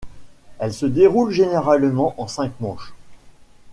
Elle 0.57 0.73
se 0.73 0.87
déroule 0.87 1.29
généralement 1.29 2.19
en 2.19 2.25
cinq 2.27 2.53
manches. 2.59 2.95